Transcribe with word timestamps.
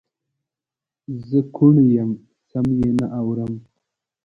زه 1.27 1.39
کوڼ 1.55 1.75
یم 1.95 2.11
سم 2.49 2.67
یې 2.79 2.89
نه 2.97 3.05
اورم 3.19 3.53